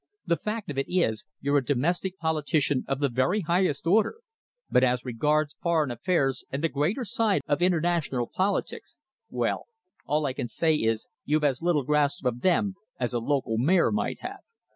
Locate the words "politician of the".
2.17-3.07